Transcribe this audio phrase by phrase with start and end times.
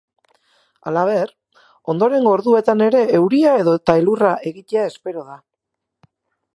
[0.91, 1.33] Halaber,
[1.93, 5.41] ondorengo orduetan ere euria edota elurra egitea espero da.